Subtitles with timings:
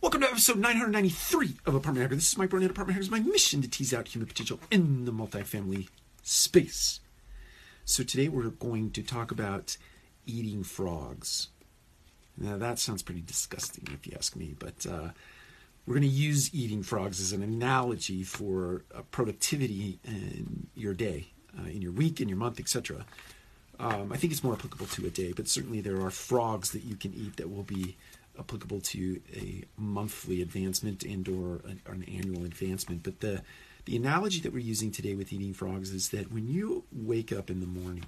[0.00, 2.14] Welcome to episode 993 of Apartment Hacker.
[2.14, 3.02] This is Mike Burnett, Apartment Hacker.
[3.02, 5.88] It's my mission to tease out human potential in the multifamily
[6.22, 7.00] space.
[7.84, 9.76] So today we're going to talk about
[10.24, 11.48] eating frogs.
[12.36, 15.08] Now that sounds pretty disgusting if you ask me, but uh,
[15.84, 21.26] we're going to use eating frogs as an analogy for uh, productivity in your day,
[21.58, 23.04] uh, in your week, in your month, etc.
[23.80, 26.84] Um, I think it's more applicable to a day, but certainly there are frogs that
[26.84, 27.96] you can eat that will be
[28.38, 33.02] applicable to a monthly advancement and or an, or an annual advancement.
[33.02, 33.42] But the
[33.84, 37.48] the analogy that we're using today with eating frogs is that when you wake up
[37.48, 38.04] in the morning,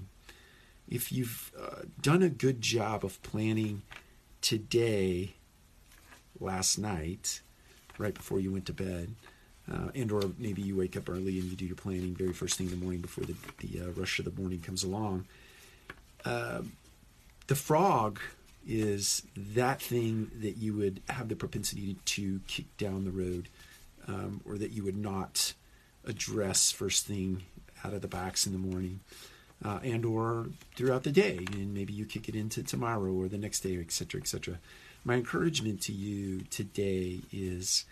[0.89, 3.83] if you've uh, done a good job of planning
[4.43, 5.35] today,
[6.39, 7.41] last night,
[7.99, 9.15] right before you went to bed,
[9.71, 12.57] uh, and or maybe you wake up early and you do your planning very first
[12.57, 15.27] thing in the morning before the, the uh, rush of the morning comes along.
[16.25, 16.63] Uh,
[17.47, 18.19] the frog
[18.67, 23.49] is that thing that you would have the propensity to kick down the road
[24.07, 25.55] um, or that you would not
[26.07, 27.43] address first thing
[27.85, 29.01] out of the box in the morning
[29.65, 33.39] uh, and or throughout the day and maybe you kick it into tomorrow or the
[33.39, 34.59] next day etc etc
[35.05, 37.85] my encouragement to you today is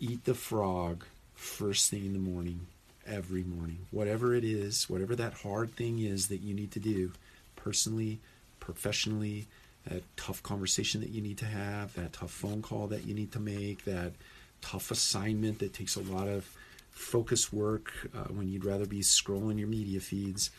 [0.00, 1.04] eat the frog
[1.34, 2.66] first thing in the morning
[3.06, 3.86] every morning.
[3.90, 7.12] Whatever it is whatever that hard thing is that you need to do
[7.56, 8.20] personally
[8.60, 9.46] professionally
[9.88, 13.32] that tough conversation that you need to have, that tough phone call that you need
[13.32, 14.12] to make, that
[14.60, 16.48] tough assignment that takes a lot of
[16.90, 20.50] focus work uh, when you'd rather be scrolling your media feeds.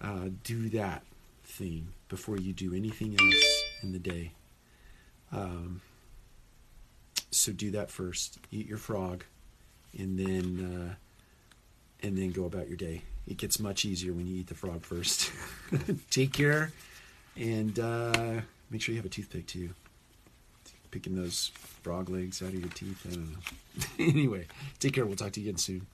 [0.00, 1.02] Uh, do that
[1.44, 4.32] thing before you do anything else in the day.
[5.32, 5.80] Um,
[7.30, 8.38] so do that first.
[8.50, 9.24] Eat your frog,
[9.98, 13.02] and then uh, and then go about your day.
[13.26, 15.30] It gets much easier when you eat the frog first.
[16.10, 16.72] Take care.
[17.36, 19.70] And uh, make sure you have a toothpick too.
[20.90, 21.50] Picking those
[21.82, 23.06] frog legs out of your teeth.
[23.10, 23.38] I don't know.
[23.98, 24.46] anyway,
[24.78, 25.06] take care.
[25.06, 25.86] We'll talk to you again soon.